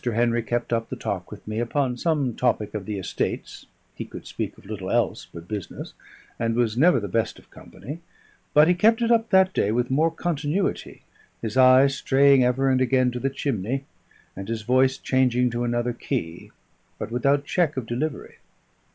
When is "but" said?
5.31-5.47, 8.55-8.67, 16.97-17.11